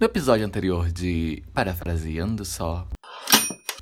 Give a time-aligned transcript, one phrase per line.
[0.00, 2.86] No episódio anterior de Parafraseando Só.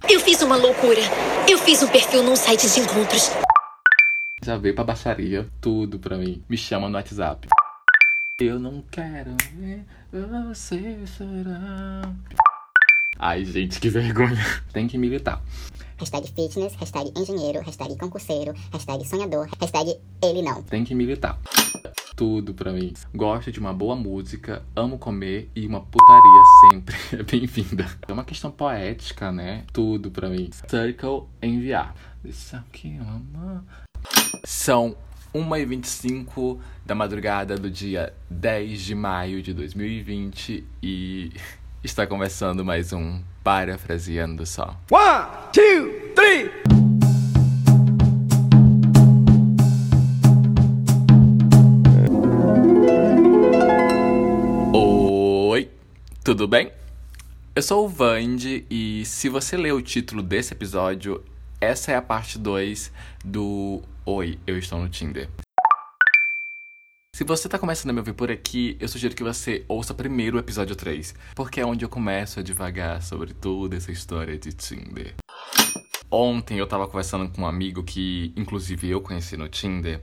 [0.09, 1.03] Eu fiz uma loucura.
[1.47, 3.31] Eu fiz um perfil num site de encontros.
[4.43, 6.43] Já veio pra baixaria tudo pra mim.
[6.49, 7.49] Me chama no WhatsApp.
[8.41, 9.85] Eu não quero ver
[10.49, 12.11] você chorar.
[13.19, 14.45] Ai, gente, que vergonha.
[14.73, 15.43] Tem que militar.
[15.99, 20.63] Hashtag fitness, hashtag engenheiro, hashtag concurseiro, hashtag sonhador, hashtag ele não.
[20.63, 21.41] Tem que militar.
[22.15, 22.93] Tudo pra mim.
[23.15, 27.87] Gosto de uma boa música, amo comer e uma putaria sempre é bem-vinda.
[28.07, 29.65] É uma questão poética, né?
[29.73, 30.51] Tudo pra mim.
[30.69, 31.95] Circle enviar.
[32.23, 32.99] Deixa aqui.
[34.45, 34.97] São
[35.35, 41.33] 1h25 da madrugada do dia 10 de maio de 2020 e
[41.87, 44.77] está começando mais um Parafraseando Só.
[44.91, 46.51] One, two, three.
[54.75, 55.71] Oi,
[56.25, 56.73] tudo bem?
[57.55, 61.23] Eu sou o Vande e se você ler o título desse episódio,
[61.61, 62.91] essa é a parte 2
[63.25, 65.29] do Oi, eu estou no Tinder.
[67.17, 70.37] Se você tá começando a me ouvir por aqui, eu sugiro que você ouça primeiro
[70.37, 74.53] o episódio 3, porque é onde eu começo a devagar sobre toda essa história de
[74.53, 75.15] Tinder.
[76.11, 80.03] Ontem eu tava conversando com um amigo que, inclusive, eu conheci no Tinder,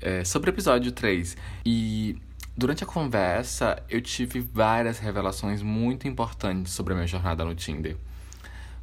[0.00, 1.36] é, sobre o episódio 3.
[1.64, 2.16] E
[2.56, 7.96] durante a conversa eu tive várias revelações muito importantes sobre a minha jornada no Tinder.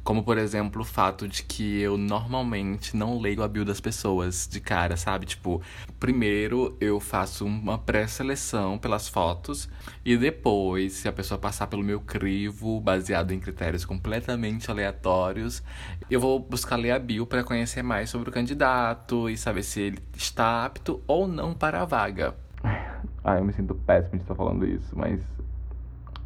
[0.04, 4.48] Como, por exemplo, o fato de que eu normalmente não leio a bio das pessoas
[4.50, 5.26] de cara, sabe?
[5.26, 5.62] Tipo,
[6.00, 9.68] primeiro eu faço uma pré-seleção pelas fotos
[10.04, 15.62] e depois, se a pessoa passar pelo meu crivo, baseado em critérios completamente aleatórios,
[16.10, 19.80] eu vou buscar ler a bio para conhecer mais sobre o candidato e saber se
[19.80, 22.34] ele está apto ou não para a vaga.
[23.22, 25.20] Ai, eu me sinto péssimo de estar falando isso, mas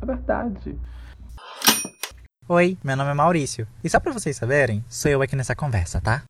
[0.01, 0.79] é verdade.
[2.49, 3.67] Oi, meu nome é Maurício.
[3.83, 6.23] E só pra vocês saberem, sou eu aqui nessa conversa, tá?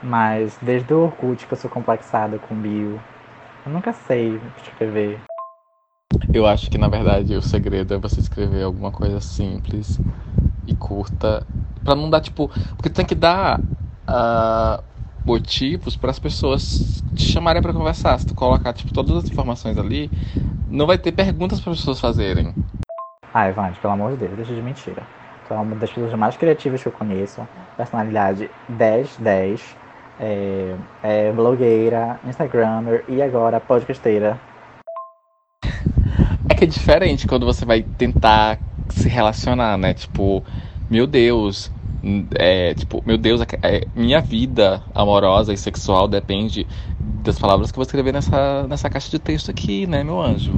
[0.00, 3.00] Mas desde o Orkut que eu sou complexada com bio,
[3.66, 5.18] eu nunca sei escrever.
[6.32, 9.98] Eu acho que na verdade o segredo é você escrever alguma coisa simples
[10.64, 11.44] e curta,
[11.84, 14.84] Pra não dar tipo, porque tu tem que dar uh,
[15.24, 18.16] motivos para as pessoas te chamarem para conversar.
[18.20, 20.08] Se tu colocar tipo todas as informações ali,
[20.68, 22.54] não vai ter perguntas para as pessoas fazerem.
[23.34, 25.02] Ai, Vande, pelo amor de Deus, deixa de mentira.
[25.46, 27.46] Tu é uma das pessoas mais criativas que eu conheço.
[27.76, 29.60] Personalidade 10-10.
[30.18, 34.40] É, é blogueira, instagrammer e agora podcasteira.
[36.48, 38.58] É que é diferente quando você vai tentar
[38.88, 39.92] se relacionar, né?
[39.92, 40.42] Tipo,
[40.88, 41.70] meu Deus,
[42.36, 46.66] é, tipo, meu Deus, é, minha vida amorosa e sexual depende
[46.98, 50.52] das palavras que eu vou escrever nessa, nessa caixa de texto aqui, né, meu anjo?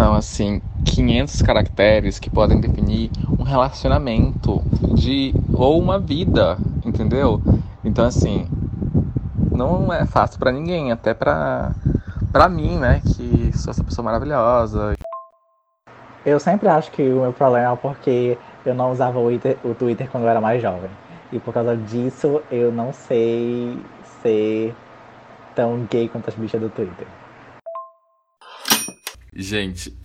[0.00, 4.62] São, assim, 500 caracteres que podem definir um relacionamento
[4.94, 7.38] de ou uma vida, entendeu?
[7.84, 8.48] Então, assim,
[9.52, 11.72] não é fácil para ninguém, até pra,
[12.32, 14.94] pra mim, né, que sou essa pessoa maravilhosa.
[16.24, 19.74] Eu sempre acho que o meu problema é porque eu não usava o Twitter, o
[19.74, 20.88] Twitter quando eu era mais jovem.
[21.30, 23.78] E por causa disso, eu não sei
[24.22, 24.74] ser
[25.54, 27.06] tão gay quanto as bichas do Twitter.
[29.34, 29.96] Gente,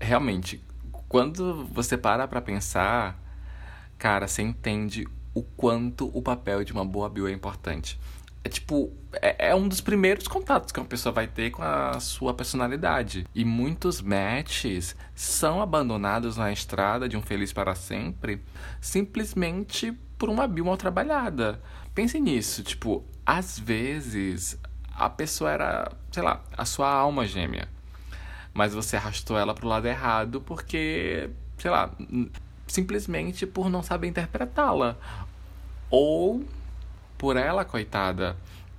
[0.00, 0.62] realmente,
[1.08, 3.20] quando você para pra pensar,
[3.98, 7.98] cara, você entende o quanto o papel de uma boa bio é importante.
[8.42, 8.90] É tipo,
[9.20, 13.26] é, é, um dos primeiros contatos que uma pessoa vai ter com a sua personalidade.
[13.34, 18.42] E muitos matches são abandonados na estrada de um feliz para sempre
[18.80, 21.60] simplesmente por uma bio mal trabalhada.
[21.94, 24.58] Pense nisso, tipo, às vezes
[24.94, 27.68] a pessoa era, sei lá, a sua alma gêmea.
[28.52, 31.90] Mas você arrastou ela pro lado errado porque, sei lá,
[32.66, 34.96] simplesmente por não saber interpretá-la.
[35.88, 36.44] Ou
[37.16, 38.36] por ela, coitada,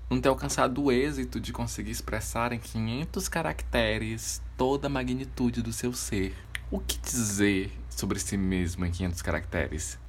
[0.10, 5.72] não ter alcançado o êxito de conseguir expressar em 500 caracteres toda a magnitude do
[5.72, 6.36] seu ser.
[6.70, 10.00] O que dizer sobre si mesmo em 500 caracteres?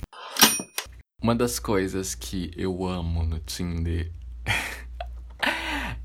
[1.20, 4.10] Uma das coisas que eu amo no Tinder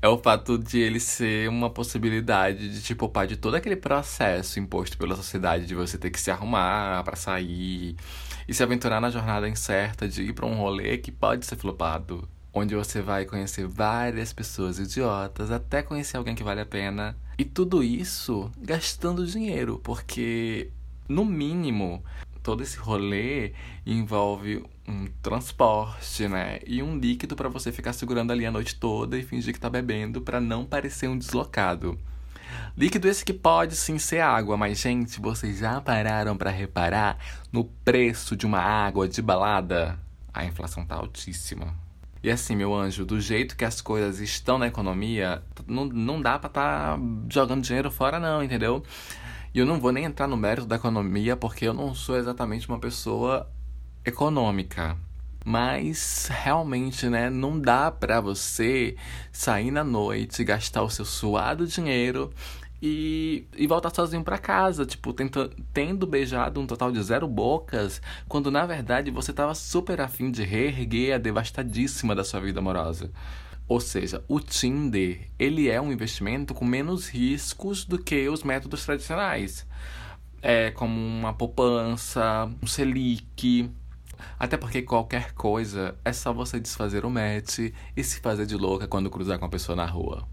[0.00, 4.60] é o fato de ele ser uma possibilidade de te poupar de todo aquele processo
[4.60, 7.96] imposto pela sociedade de você ter que se arrumar para sair
[8.46, 12.28] e se aventurar na jornada incerta de ir para um rolê que pode ser flopado,
[12.54, 17.16] onde você vai conhecer várias pessoas idiotas até conhecer alguém que vale a pena.
[17.36, 20.70] E tudo isso gastando dinheiro, porque
[21.08, 22.04] no mínimo
[22.48, 23.52] todo esse rolê
[23.84, 26.60] envolve um transporte, né?
[26.66, 29.68] E um líquido para você ficar segurando ali a noite toda e fingir que tá
[29.68, 31.98] bebendo para não parecer um deslocado.
[32.74, 37.18] Líquido esse que pode sim ser água, mas gente, vocês já pararam para reparar
[37.52, 40.00] no preço de uma água de balada?
[40.32, 41.74] A inflação tá altíssima.
[42.22, 46.38] E assim, meu anjo, do jeito que as coisas estão na economia, não, não dá
[46.38, 46.98] pra tá
[47.28, 48.82] jogando dinheiro fora, não, entendeu?
[49.54, 52.68] E eu não vou nem entrar no mérito da economia, porque eu não sou exatamente
[52.68, 53.48] uma pessoa
[54.04, 54.96] econômica.
[55.44, 58.96] Mas realmente, né, não dá pra você
[59.32, 62.30] sair na noite, gastar o seu suado dinheiro
[62.82, 68.00] e, e voltar sozinho para casa, tipo, tenta, tendo beijado um total de zero bocas,
[68.28, 73.10] quando na verdade você tava super afim de reerguer a devastadíssima da sua vida amorosa.
[73.68, 78.84] Ou seja, o Tinder, ele é um investimento com menos riscos do que os métodos
[78.84, 79.66] tradicionais.
[80.40, 83.70] É como uma poupança, um Selic,
[84.38, 87.58] até porque qualquer coisa é só você desfazer o match
[87.94, 90.26] e se fazer de louca quando cruzar com a pessoa na rua.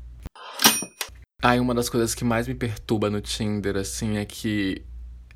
[1.41, 4.83] Ai, uma das coisas que mais me perturba no Tinder, assim, é que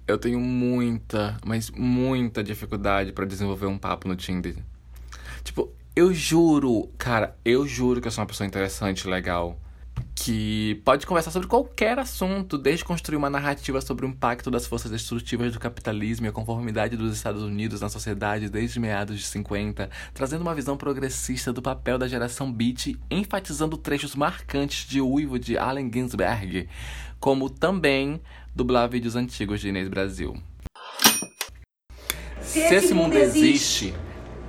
[0.08, 4.56] eu tenho muita, mas muita dificuldade para desenvolver um papo no Tinder.
[5.44, 9.60] Tipo, eu juro, cara, eu juro que eu sou uma pessoa interessante, legal
[10.16, 14.92] que pode conversar sobre qualquer assunto, desde construir uma narrativa sobre o impacto das forças
[14.92, 19.90] destrutivas do capitalismo e a conformidade dos Estados Unidos na sociedade desde meados de 50,
[20.14, 25.58] trazendo uma visão progressista do papel da geração beat, enfatizando trechos marcantes de Uivo de
[25.58, 26.70] Allen Ginsberg,
[27.20, 28.22] como também
[28.56, 30.42] dublar vídeos antigos de Inês Brasil.
[32.42, 33.94] Se esse mundo existe,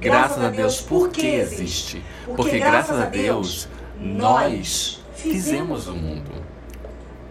[0.00, 2.02] graças a Deus, por que existe?
[2.36, 3.68] Porque graças a Deus,
[3.98, 6.30] nós fizemos o mundo.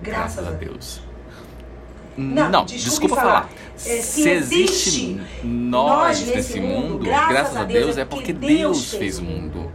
[0.02, 1.02] Graças a Deus.
[2.16, 3.50] Não, Não desculpa, falar.
[3.76, 9.24] É, se, se existe nós nesse mundo, graças a Deus, é porque Deus fez o
[9.24, 9.72] mundo.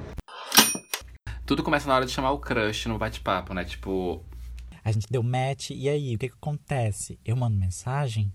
[1.46, 3.64] Tudo começa na hora de chamar o crush no bate-papo, né?
[3.64, 4.22] Tipo.
[4.84, 7.18] A gente deu match, e aí, o que, que acontece?
[7.24, 8.32] Eu mando mensagem,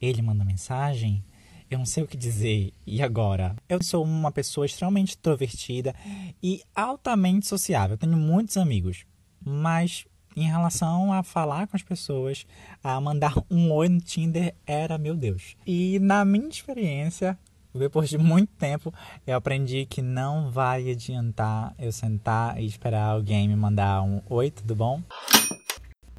[0.00, 1.24] ele manda mensagem,
[1.70, 2.72] eu não sei o que dizer.
[2.86, 3.56] E agora?
[3.68, 5.94] Eu sou uma pessoa extremamente extrovertida
[6.42, 7.96] e altamente sociável.
[7.96, 9.04] Tenho muitos amigos
[9.46, 10.04] mas
[10.36, 12.46] em relação a falar com as pessoas,
[12.82, 15.56] a mandar um oi no Tinder, era meu Deus.
[15.64, 17.38] E na minha experiência,
[17.72, 18.92] depois de muito tempo,
[19.24, 24.50] eu aprendi que não vai adiantar eu sentar e esperar alguém me mandar um oi,
[24.50, 25.00] tudo bom?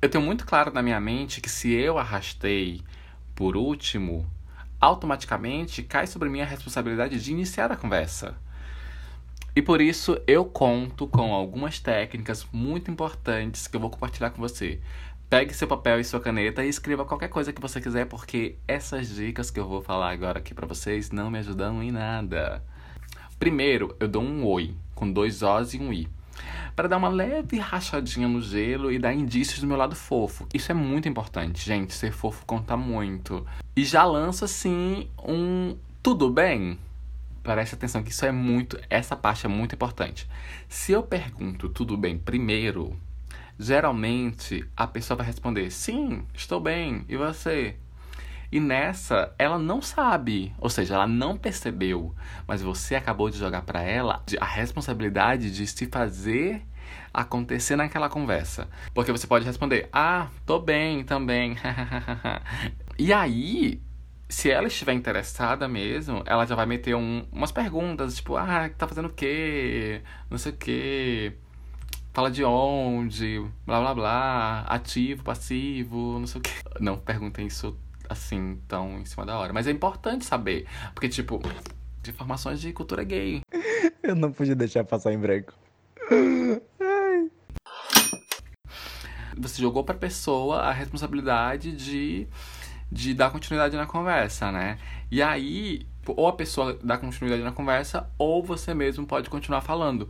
[0.02, 2.82] Eu tenho muito claro na minha mente que se eu arrastei
[3.36, 4.26] por último,
[4.80, 8.36] automaticamente cai sobre mim a responsabilidade de iniciar a conversa.
[9.56, 14.40] E por isso eu conto com algumas técnicas muito importantes que eu vou compartilhar com
[14.40, 14.80] você.
[15.30, 19.10] Pegue seu papel e sua caneta e escreva qualquer coisa que você quiser, porque essas
[19.10, 22.64] dicas que eu vou falar agora aqui para vocês não me ajudam em nada.
[23.40, 26.08] Primeiro, eu dou um oi, com dois Os e um I,
[26.75, 30.48] para dar uma leve rachadinha no gelo e dar indícios do meu lado fofo.
[30.54, 31.94] Isso é muito importante, gente.
[31.94, 33.45] Ser fofo conta muito.
[33.75, 36.78] E já lanço assim um tudo bem?
[37.56, 40.28] preste atenção que isso é muito, essa parte é muito importante.
[40.68, 43.00] Se eu pergunto tudo bem primeiro,
[43.57, 47.78] geralmente a pessoa vai responder sim, estou bem, e você?
[48.52, 52.16] E nessa, ela não sabe, ou seja, ela não percebeu,
[52.48, 56.66] mas você acabou de jogar para ela a responsabilidade de se fazer
[57.14, 58.70] acontecer naquela conversa.
[58.94, 61.58] Porque você pode responder: "Ah, tô bem também".
[62.98, 63.82] e aí,
[64.30, 68.88] se ela estiver interessada mesmo, ela já vai meter um, umas perguntas, tipo, ah, tá
[68.88, 70.02] fazendo o quê?
[70.30, 71.33] Não sei o quê.
[72.14, 76.52] Fala de onde, blá blá blá, ativo, passivo, não sei o quê.
[76.80, 77.78] Não perguntem isso
[78.09, 79.54] assim, tão em cima da hora.
[79.54, 81.42] Mas é importante saber, porque, tipo,
[82.02, 83.42] de informações de cultura gay.
[84.04, 85.54] Eu não podia deixar passar em branco.
[89.37, 92.28] Você jogou pra pessoa a responsabilidade de
[92.92, 94.78] de dar continuidade na conversa, né?
[95.11, 100.09] E aí, ou a pessoa dá continuidade na conversa, ou você mesmo pode continuar falando.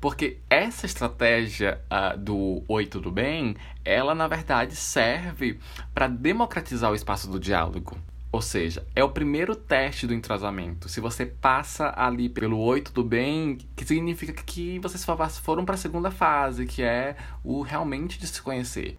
[0.00, 3.56] Porque essa estratégia uh, do Oi, tudo bem?
[3.84, 5.58] Ela, na verdade, serve
[5.94, 7.98] para democratizar o espaço do diálogo.
[8.30, 10.88] Ou seja, é o primeiro teste do entrosamento.
[10.88, 15.04] Se você passa ali pelo Oi, tudo bem, que significa que vocês
[15.42, 18.98] foram para a segunda fase, que é o realmente de se conhecer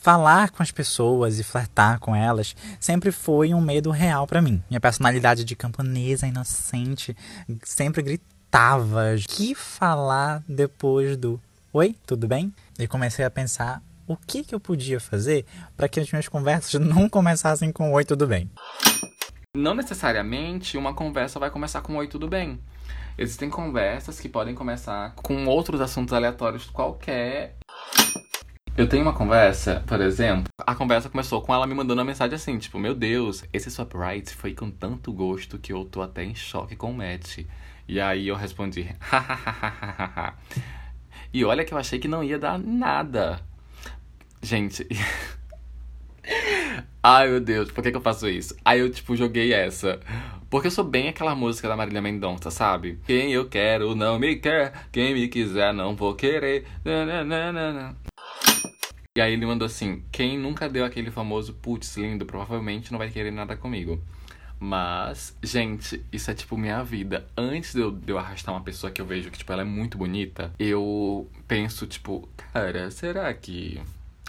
[0.00, 4.62] falar com as pessoas e flertar com elas sempre foi um medo real para mim.
[4.70, 7.14] Minha personalidade de camponesa inocente
[7.62, 8.02] sempre
[8.50, 11.40] gritava: "Que falar depois do
[11.72, 16.00] Oi, tudo bem?" E comecei a pensar o que, que eu podia fazer para que
[16.00, 18.50] as minhas conversas não começassem com Oi, tudo bem.
[19.56, 22.58] Não necessariamente uma conversa vai começar com Oi, tudo bem.
[23.16, 27.56] Existem conversas que podem começar com outros assuntos aleatórios qualquer
[28.76, 32.34] Eu tenho uma conversa, por exemplo, a conversa começou com ela me mandando uma mensagem
[32.34, 36.24] assim, tipo, meu Deus, esse swap right foi com tanto gosto que eu tô até
[36.24, 37.44] em choque com o match.
[37.88, 40.34] E aí eu respondi, hahaha.
[41.32, 43.40] e olha que eu achei que não ia dar nada.
[44.42, 44.86] Gente.
[47.02, 48.54] Ai meu Deus, por que, que eu faço isso?
[48.64, 50.00] Aí eu, tipo, joguei essa.
[50.50, 52.98] Porque eu sou bem aquela música da Marília Mendonça, sabe?
[53.06, 56.66] Quem eu quero não me quer, quem me quiser não vou querer.
[56.84, 57.96] Nananana.
[59.16, 63.10] E aí ele mandou assim: quem nunca deu aquele famoso putz lindo, provavelmente não vai
[63.10, 64.02] querer nada comigo.
[64.62, 67.26] Mas, gente, isso é tipo minha vida.
[67.34, 69.64] Antes de eu, de eu arrastar uma pessoa que eu vejo que, tipo, ela é
[69.64, 73.80] muito bonita, eu penso, tipo, cara, será que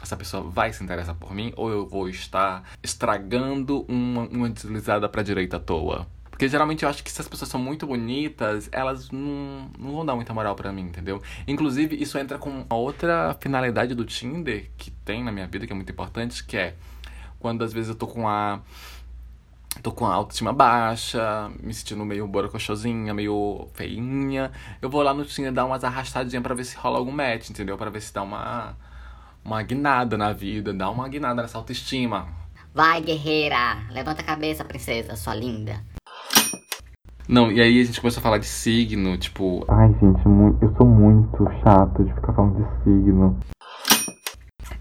[0.01, 5.09] essa pessoa vai se interessar por mim ou eu vou estar estragando uma, uma deslizada
[5.09, 6.07] pra direita à toa?
[6.41, 10.05] Porque geralmente eu acho que se as pessoas são muito bonitas, elas não, não vão
[10.05, 11.21] dar muita moral para mim, entendeu?
[11.45, 15.73] Inclusive, isso entra com uma outra finalidade do Tinder que tem na minha vida, que
[15.73, 16.73] é muito importante, que é
[17.37, 18.61] quando às vezes eu tô com a.
[19.81, 24.51] tô com a autoestima baixa, me sentindo meio borocochosinha, meio feinha,
[24.81, 27.77] eu vou lá no Tinder dar umas arrastadinhas para ver se rola algum match, entendeu?
[27.77, 28.75] para ver se dá uma
[29.43, 32.27] uma guinada na vida, dá uma guinada nessa autoestima.
[32.73, 33.77] Vai, guerreira!
[33.89, 35.83] Levanta a cabeça, princesa, sua linda.
[37.27, 39.65] Não, e aí a gente começou a falar de signo, tipo.
[39.67, 40.21] Ai, gente,
[40.61, 43.39] eu sou muito chato de ficar falando de signo.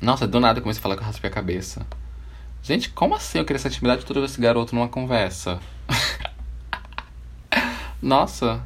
[0.00, 1.86] Nossa, do nada eu comecei a falar que eu raspei a cabeça.
[2.62, 5.58] Gente, como assim eu queria essa intimidade toda esse garoto numa conversa?
[8.02, 8.62] Nossa.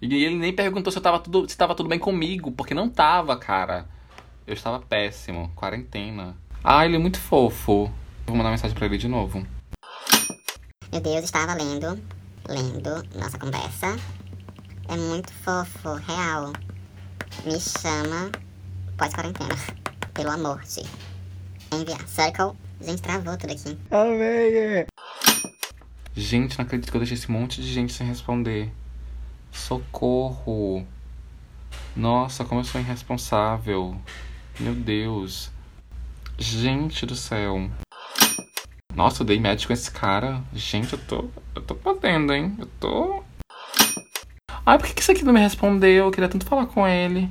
[0.00, 3.36] E ele nem perguntou se, tava tudo, se tava tudo bem comigo, porque não tava,
[3.36, 3.86] cara.
[4.46, 5.50] Eu estava péssimo.
[5.56, 6.36] Quarentena.
[6.62, 7.90] Ah, ele é muito fofo.
[8.26, 9.44] Vou mandar mensagem pra ele de novo.
[10.92, 12.00] Meu Deus, estava lendo,
[12.48, 13.96] lendo nossa conversa.
[14.88, 16.52] É muito fofo, real.
[17.44, 18.30] Me chama
[18.96, 19.54] pós-quarentena.
[20.14, 20.82] Pelo amor de
[21.76, 22.06] enviar.
[22.08, 22.67] Circle.
[22.80, 23.76] Gente, travou tudo aqui.
[23.90, 24.86] Amém!
[26.14, 28.70] Gente, não acredito que eu deixei esse monte de gente sem responder.
[29.50, 30.86] Socorro!
[31.96, 33.96] Nossa, como eu sou irresponsável.
[34.60, 35.50] Meu Deus.
[36.38, 37.68] Gente do céu.
[38.94, 40.40] Nossa, eu dei match com esse cara.
[40.54, 41.28] Gente, eu tô.
[41.54, 42.56] Eu tô podendo, hein?
[42.58, 43.24] Eu tô.
[44.64, 46.06] Ai, por que, que esse aqui não me respondeu?
[46.06, 47.28] Eu queria tanto falar com ele.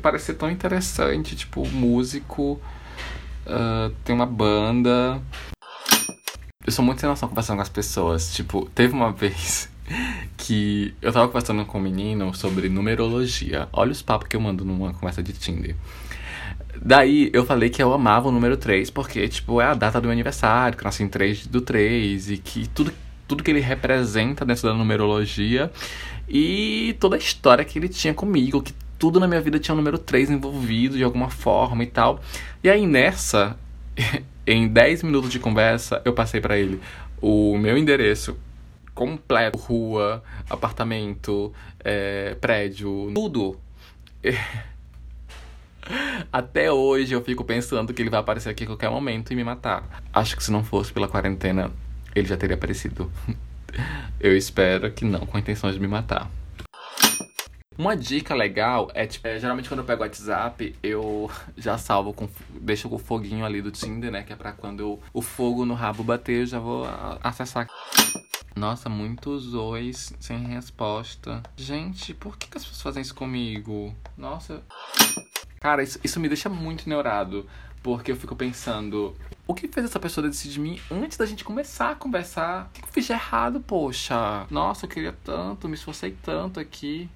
[0.00, 2.60] Parece ser tão interessante, tipo, músico.
[3.46, 5.20] Uh, tem uma banda.
[6.66, 8.34] Eu sou muito sem noção conversando com as pessoas.
[8.34, 9.68] Tipo, teve uma vez
[10.36, 13.68] que eu tava conversando com um menino sobre numerologia.
[13.72, 15.76] Olha os papos que eu mando numa conversa de Tinder.
[16.82, 20.04] Daí eu falei que eu amava o número 3, porque, tipo, é a data do
[20.04, 22.92] meu aniversário, que eu nasci em 3 do 3, e que tudo,
[23.28, 25.70] tudo que ele representa dentro da numerologia
[26.28, 29.76] e toda a história que ele tinha comigo, que tudo na minha vida tinha o
[29.76, 32.20] número 3 envolvido de alguma forma e tal.
[32.62, 33.58] E aí nessa,
[34.46, 36.80] em 10 minutos de conversa, eu passei para ele
[37.20, 38.36] o meu endereço
[38.94, 43.58] completo, rua, apartamento, é, prédio, tudo.
[46.32, 49.44] Até hoje eu fico pensando que ele vai aparecer aqui a qualquer momento e me
[49.44, 50.02] matar.
[50.12, 51.70] Acho que se não fosse pela quarentena,
[52.14, 53.10] ele já teria aparecido.
[54.20, 56.30] Eu espero que não, com intenções de me matar.
[57.76, 62.12] Uma dica legal é, tipo, é, geralmente quando eu pego o WhatsApp, eu já salvo
[62.12, 62.28] com.
[62.60, 64.22] deixo com o foguinho ali do Tinder, né?
[64.22, 66.86] Que é pra quando eu, o fogo no rabo bater, eu já vou
[67.22, 67.68] acessar.
[68.54, 71.42] Nossa, muitos ois sem resposta.
[71.56, 73.92] Gente, por que, que as pessoas fazem isso comigo?
[74.16, 74.62] Nossa.
[75.58, 77.46] Cara, isso, isso me deixa muito neurado.
[77.82, 79.14] Porque eu fico pensando,
[79.46, 82.70] o que fez essa pessoa decidir mim antes da gente começar a conversar?
[82.70, 84.46] O que eu fiz de errado, poxa?
[84.50, 87.10] Nossa, eu queria tanto, me esforcei tanto aqui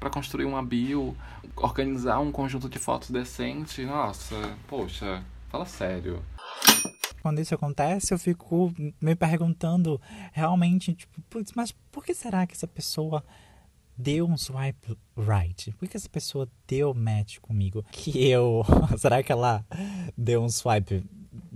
[0.00, 1.14] para construir uma bio,
[1.54, 3.84] organizar um conjunto de fotos decente.
[3.84, 4.34] Nossa,
[4.66, 6.22] poxa, fala sério.
[7.22, 10.00] Quando isso acontece, eu fico me perguntando
[10.32, 11.20] realmente, tipo,
[11.54, 13.22] mas por que será que essa pessoa
[13.96, 15.70] deu um swipe right?
[15.72, 17.84] Por que essa pessoa deu match comigo?
[17.92, 18.64] Que eu.
[18.96, 19.62] Será que ela
[20.16, 21.04] deu um swipe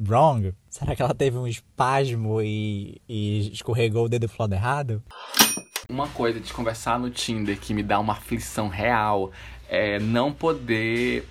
[0.06, 0.52] wrong?
[0.68, 5.02] Será que ela teve um espasmo e, e escorregou o dedo pro lado errado?
[5.88, 9.30] Uma coisa de conversar no Tinder que me dá uma aflição real
[9.68, 11.28] é não poder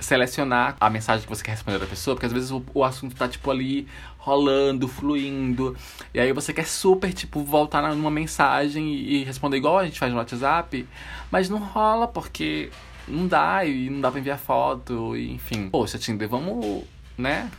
[0.00, 3.28] selecionar a mensagem que você quer responder da pessoa, porque às vezes o, assunto tá,
[3.28, 3.86] tipo, ali
[4.18, 5.76] rolando, fluindo,
[6.12, 9.98] e aí você quer super, tipo, voltar numa mensagem e, e responder igual a gente
[9.98, 10.86] faz no WhatsApp,
[11.30, 12.70] mas não rola porque
[13.06, 15.68] não dá e não dá pra enviar foto, e, enfim.
[15.70, 16.84] Poxa, Tinder, vamos,
[17.16, 17.50] né?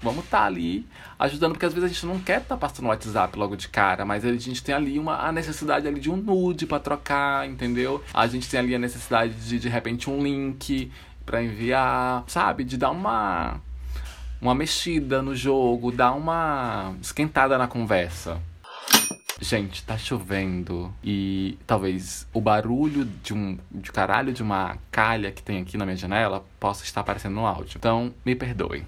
[0.00, 0.86] Vamos estar tá ali
[1.18, 3.68] ajudando, porque às vezes a gente não quer estar tá passando o WhatsApp logo de
[3.68, 7.48] cara, mas a gente tem ali uma, a necessidade ali de um nude para trocar,
[7.48, 8.02] entendeu?
[8.14, 10.92] A gente tem ali a necessidade de, de repente, um link
[11.26, 12.64] pra enviar, sabe?
[12.64, 13.60] De dar uma
[14.40, 18.40] uma mexida no jogo, dar uma esquentada na conversa.
[19.40, 25.42] Gente, tá chovendo e talvez o barulho de um de caralho de uma calha que
[25.42, 27.78] tem aqui na minha janela possa estar aparecendo no áudio.
[27.78, 28.84] Então, me perdoem.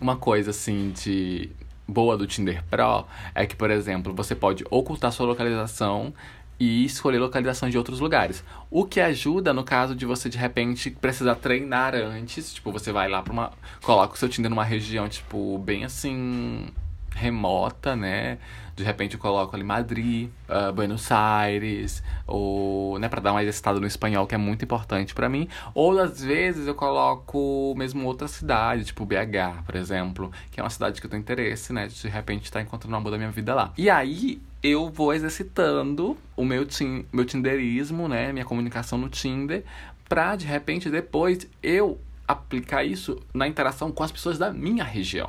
[0.00, 1.50] Uma coisa assim de
[1.86, 6.12] boa do Tinder Pro é que, por exemplo, você pode ocultar sua localização
[6.60, 8.44] e escolher localização de outros lugares.
[8.70, 13.08] O que ajuda no caso de você de repente precisar treinar antes, tipo, você vai
[13.08, 13.52] lá para uma,
[13.82, 16.66] coloca o seu Tinder numa região tipo bem assim
[17.14, 18.38] remota, né?
[18.76, 23.80] De repente eu coloco ali Madrid, uh, Buenos Aires, ou, né, para dar mais estado
[23.80, 25.48] no espanhol, que é muito importante para mim.
[25.74, 30.70] Ou às vezes eu coloco mesmo outra cidade, tipo BH, por exemplo, que é uma
[30.70, 33.52] cidade que eu tenho interesse, né, de repente tá encontrando o amor da minha vida
[33.52, 33.72] lá.
[33.76, 39.64] E aí eu vou exercitando o meu, tim, meu tinderismo, né, minha comunicação no Tinder,
[40.08, 45.28] pra de repente depois eu aplicar isso na interação com as pessoas da minha região.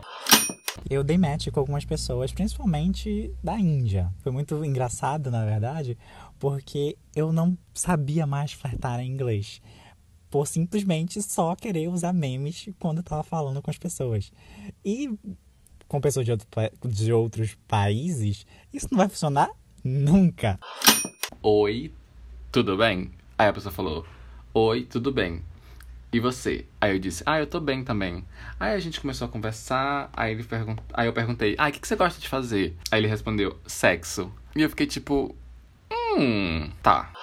[0.90, 4.12] Eu dei match com algumas pessoas, principalmente da Índia.
[4.20, 5.98] Foi muito engraçado, na verdade,
[6.40, 9.62] porque eu não sabia mais flertar em inglês.
[10.30, 14.32] Por simplesmente só querer usar memes quando eu tava falando com as pessoas.
[14.86, 15.10] E
[15.88, 16.48] com pessoas de, outro,
[16.86, 19.50] de outros países, isso não vai funcionar
[19.84, 20.60] nunca.
[21.42, 21.92] Oi,
[22.52, 23.12] tudo bem?
[23.38, 24.06] Aí a pessoa falou:
[24.54, 25.42] Oi, tudo bem?
[26.12, 26.66] E você?
[26.82, 28.26] Aí eu disse, ah, eu tô bem também.
[28.60, 31.80] Aí a gente começou a conversar, aí ele pergun aí eu perguntei, ah, o que,
[31.80, 32.76] que você gosta de fazer?
[32.90, 34.34] Aí ele respondeu, sexo.
[34.56, 35.36] E eu fiquei tipo,
[36.18, 37.14] hum, tá.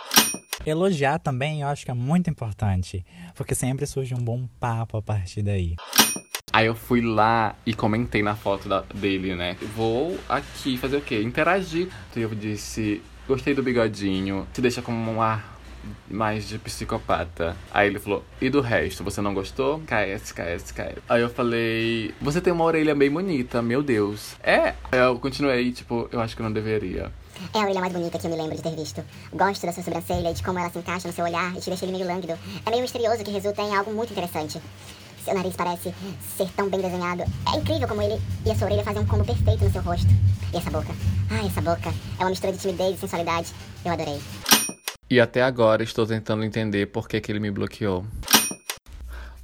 [0.64, 5.02] Elogiar também eu acho que é muito importante, porque sempre surge um bom papo a
[5.02, 5.74] partir daí.
[6.52, 9.56] Aí eu fui lá e comentei na foto da, dele, né?
[9.74, 11.20] Vou aqui fazer o quê?
[11.22, 11.88] Interagir.
[12.10, 15.55] Então eu disse, gostei do bigodinho, te deixa como um ar
[16.08, 17.56] mais de psicopata.
[17.72, 19.80] Aí ele falou, e do resto, você não gostou?
[19.80, 21.02] KS, KS, KS.
[21.08, 24.36] Aí eu falei, você tem uma orelha bem bonita, meu Deus.
[24.42, 27.12] É, eu continuei, tipo, eu acho que não deveria.
[27.52, 29.04] É a orelha mais bonita que eu me lembro de ter visto.
[29.32, 31.68] Gosto da sua sobrancelha e de como ela se encaixa no seu olhar e te
[31.68, 32.38] deixa ele meio lânguido.
[32.64, 34.60] É meio misterioso que resulta em algo muito interessante.
[35.24, 35.92] Seu nariz parece
[36.36, 37.24] ser tão bem desenhado.
[37.52, 40.08] É incrível como ele e a sua orelha fazem um combo perfeito no seu rosto.
[40.52, 40.94] E essa boca?
[41.30, 41.92] Ai, essa boca.
[42.18, 43.52] É uma mistura de timidez e sensualidade.
[43.84, 44.20] Eu adorei.
[45.08, 48.04] E até agora estou tentando entender por que, que ele me bloqueou.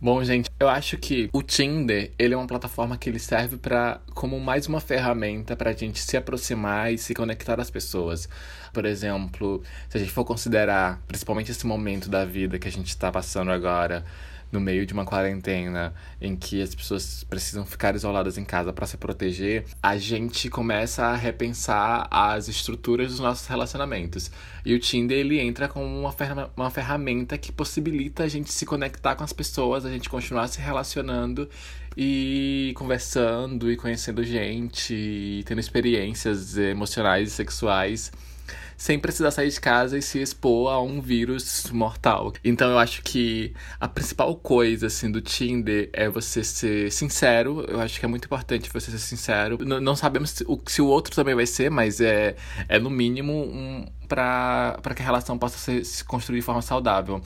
[0.01, 4.01] Bom, gente, eu acho que o Tinder, ele é uma plataforma que ele serve para
[4.13, 8.29] como mais uma ferramenta para a gente se aproximar e se conectar às pessoas.
[8.73, 12.89] Por exemplo, se a gente for considerar, principalmente esse momento da vida que a gente
[12.89, 14.05] está passando agora,
[14.53, 18.87] no meio de uma quarentena em que as pessoas precisam ficar isoladas em casa para
[18.87, 24.31] se proteger, a gente começa a repensar as estruturas dos nossos relacionamentos.
[24.65, 26.15] E o Tinder ele entra como uma,
[26.55, 30.61] uma ferramenta que possibilita a gente se conectar com as pessoas, a gente continuar se
[30.61, 31.49] relacionando
[31.97, 38.13] e conversando e conhecendo gente, e tendo experiências emocionais e sexuais
[38.77, 42.33] sem precisar sair de casa e se expor a um vírus mortal.
[42.45, 47.65] Então eu acho que a principal coisa assim do Tinder é você ser sincero.
[47.69, 49.59] Eu acho que é muito importante você ser sincero.
[49.61, 52.37] N não sabemos se o, se o outro também vai ser, mas é,
[52.69, 57.23] é no mínimo um, para que a relação possa ser, se construir de forma saudável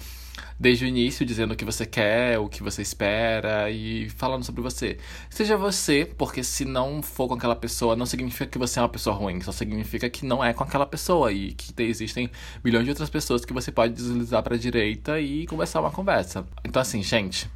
[0.58, 4.62] desde o início, dizendo o que você quer, o que você espera e falando sobre
[4.62, 4.98] você.
[5.28, 8.88] Seja você, porque se não for com aquela pessoa, não significa que você é uma
[8.88, 12.30] pessoa ruim, só significa que não é com aquela pessoa e que existem
[12.64, 16.46] milhões de outras pessoas que você pode deslizar para direita e conversar uma conversa.
[16.64, 17.48] Então, assim, gente.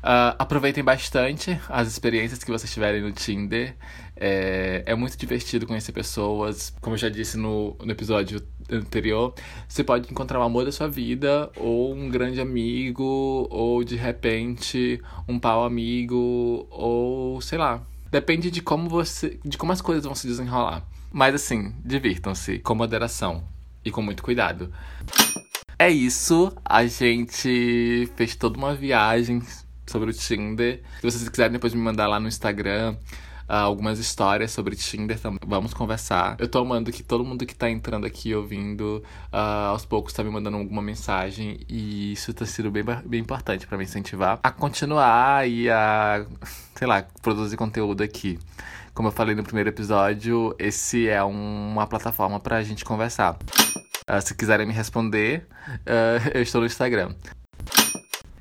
[0.00, 3.76] Uh, aproveitem bastante as experiências que vocês tiverem no Tinder.
[4.22, 6.74] É, é, muito divertido conhecer pessoas.
[6.82, 9.34] Como eu já disse no, no episódio anterior,
[9.66, 15.00] você pode encontrar o amor da sua vida, ou um grande amigo, ou de repente
[15.26, 17.82] um pau amigo, ou sei lá.
[18.10, 19.40] Depende de como você.
[19.42, 20.86] de como as coisas vão se desenrolar.
[21.10, 23.42] Mas assim, divirtam-se com moderação
[23.82, 24.70] e com muito cuidado.
[25.78, 29.42] É isso, a gente fez toda uma viagem
[29.86, 30.82] sobre o Tinder.
[30.96, 32.96] Se vocês quiserem depois me mandar lá no Instagram
[33.50, 36.36] uh, algumas histórias sobre Tinder, também vamos conversar.
[36.38, 40.22] Eu tô amando que todo mundo que tá entrando aqui ouvindo, uh, aos poucos tá
[40.22, 44.50] me mandando alguma mensagem e isso tá sendo bem, bem importante para me incentivar a
[44.52, 46.24] continuar e a,
[46.76, 48.38] sei lá, produzir conteúdo aqui.
[48.94, 53.36] Como eu falei no primeiro episódio, esse é um, uma plataforma pra gente conversar.
[54.08, 57.14] Uh, se quiserem me responder, uh, eu estou no Instagram.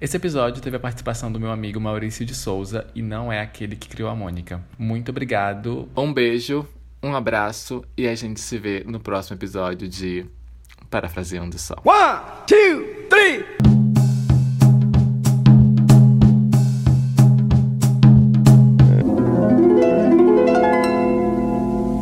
[0.01, 3.75] Esse episódio teve a participação do meu amigo Maurício de Souza e não é aquele
[3.75, 4.63] que criou a Mônica.
[4.77, 6.65] Muito obrigado, um beijo,
[7.03, 10.25] um abraço e a gente se vê no próximo episódio de
[10.89, 11.75] Parafraseando Só.
[11.83, 13.78] One, two, three.